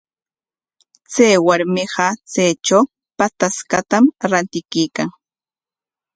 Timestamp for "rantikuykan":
4.29-5.09